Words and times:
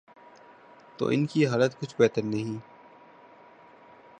تو 0.97 1.07
ان 1.07 1.25
کی 1.25 1.47
حالت 1.47 1.79
کچھ 1.79 1.95
بہتر 1.99 2.23
نہیں۔ 2.23 2.57